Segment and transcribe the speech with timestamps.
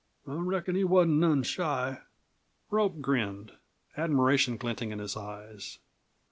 [0.25, 2.01] "I reckon he wasn't none shy?"
[2.71, 3.51] Rope grinned,
[3.95, 5.77] admiration glinting his eyes.